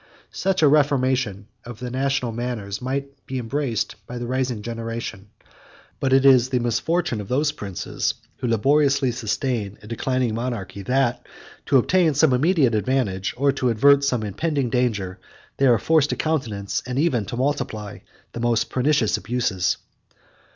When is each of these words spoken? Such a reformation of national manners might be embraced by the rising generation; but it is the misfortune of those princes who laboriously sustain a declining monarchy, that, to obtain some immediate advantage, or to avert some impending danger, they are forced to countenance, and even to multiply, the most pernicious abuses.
Such 0.31 0.63
a 0.63 0.67
reformation 0.67 1.47
of 1.63 1.79
national 1.83 2.31
manners 2.31 2.81
might 2.81 3.23
be 3.27 3.37
embraced 3.37 3.97
by 4.07 4.17
the 4.17 4.25
rising 4.25 4.63
generation; 4.63 5.29
but 5.99 6.11
it 6.11 6.25
is 6.25 6.49
the 6.49 6.57
misfortune 6.57 7.21
of 7.21 7.27
those 7.27 7.51
princes 7.51 8.15
who 8.37 8.47
laboriously 8.47 9.11
sustain 9.11 9.77
a 9.83 9.87
declining 9.87 10.33
monarchy, 10.33 10.81
that, 10.81 11.23
to 11.67 11.77
obtain 11.77 12.15
some 12.15 12.33
immediate 12.33 12.73
advantage, 12.73 13.35
or 13.37 13.51
to 13.51 13.69
avert 13.69 14.03
some 14.03 14.23
impending 14.23 14.71
danger, 14.71 15.19
they 15.57 15.67
are 15.67 15.77
forced 15.77 16.09
to 16.09 16.15
countenance, 16.15 16.81
and 16.87 16.97
even 16.97 17.23
to 17.25 17.37
multiply, 17.37 17.99
the 18.31 18.39
most 18.39 18.71
pernicious 18.71 19.17
abuses. 19.17 19.77